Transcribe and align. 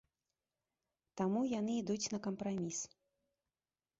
Таму 1.19 1.43
яны 1.59 1.75
ідуць 1.83 2.09
на 2.15 2.19
кампраміс. 2.27 2.79